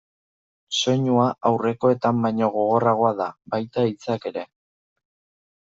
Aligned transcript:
Soinua 0.77 1.25
aurrekoetan 1.49 2.23
baino 2.25 2.49
gogorragoa 2.57 3.13
da, 3.23 3.31
baita 3.57 3.87
hitzak 3.91 4.29
ere. 4.35 4.49